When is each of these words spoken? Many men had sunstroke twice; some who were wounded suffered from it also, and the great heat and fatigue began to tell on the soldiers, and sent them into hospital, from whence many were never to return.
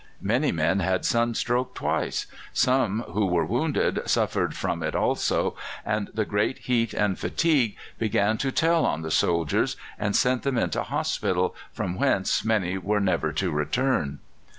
Many 0.23 0.51
men 0.51 0.79
had 0.79 1.05
sunstroke 1.05 1.75
twice; 1.75 2.25
some 2.53 3.01
who 3.09 3.27
were 3.27 3.45
wounded 3.45 4.01
suffered 4.09 4.55
from 4.55 4.81
it 4.81 4.95
also, 4.95 5.55
and 5.85 6.09
the 6.11 6.25
great 6.25 6.57
heat 6.57 6.95
and 6.95 7.19
fatigue 7.19 7.75
began 7.99 8.39
to 8.39 8.51
tell 8.51 8.83
on 8.83 9.03
the 9.03 9.11
soldiers, 9.11 9.75
and 9.99 10.15
sent 10.15 10.41
them 10.41 10.57
into 10.57 10.81
hospital, 10.81 11.53
from 11.71 11.99
whence 11.99 12.43
many 12.43 12.79
were 12.79 12.99
never 12.99 13.31
to 13.33 13.51
return. 13.51 14.17